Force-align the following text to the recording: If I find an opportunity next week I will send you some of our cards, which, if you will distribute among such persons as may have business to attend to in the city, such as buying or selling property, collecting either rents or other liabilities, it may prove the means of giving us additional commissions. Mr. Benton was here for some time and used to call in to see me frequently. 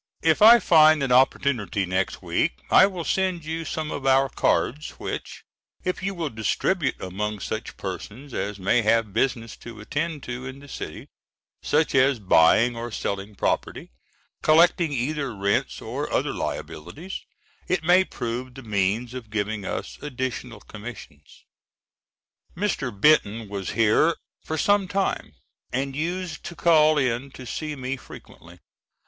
If 0.23 0.41
I 0.41 0.57
find 0.57 1.03
an 1.03 1.11
opportunity 1.11 1.85
next 1.85 2.23
week 2.23 2.53
I 2.71 2.87
will 2.87 3.03
send 3.03 3.45
you 3.45 3.63
some 3.63 3.91
of 3.91 4.07
our 4.07 4.29
cards, 4.29 4.95
which, 4.99 5.43
if 5.83 6.01
you 6.01 6.15
will 6.15 6.31
distribute 6.31 6.99
among 6.99 7.39
such 7.39 7.77
persons 7.77 8.33
as 8.33 8.57
may 8.57 8.81
have 8.81 9.13
business 9.13 9.55
to 9.57 9.79
attend 9.79 10.23
to 10.23 10.47
in 10.47 10.57
the 10.57 10.67
city, 10.67 11.09
such 11.61 11.93
as 11.93 12.17
buying 12.17 12.75
or 12.75 12.89
selling 12.89 13.35
property, 13.35 13.91
collecting 14.41 14.91
either 14.91 15.35
rents 15.35 15.81
or 15.83 16.11
other 16.11 16.33
liabilities, 16.33 17.21
it 17.67 17.83
may 17.83 18.03
prove 18.03 18.55
the 18.55 18.63
means 18.63 19.13
of 19.13 19.29
giving 19.29 19.65
us 19.65 19.99
additional 20.01 20.61
commissions. 20.61 21.45
Mr. 22.57 22.89
Benton 22.89 23.47
was 23.47 23.73
here 23.77 24.15
for 24.43 24.57
some 24.57 24.87
time 24.87 25.35
and 25.71 25.95
used 25.95 26.43
to 26.45 26.55
call 26.55 26.97
in 26.97 27.29
to 27.33 27.45
see 27.45 27.75
me 27.75 27.97
frequently. 27.97 28.59